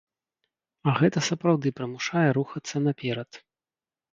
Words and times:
А 0.91 0.93
гэта 0.99 1.21
сапраўды 1.29 1.67
прымушае 1.81 2.25
рухацца 2.39 2.83
наперад. 2.87 3.43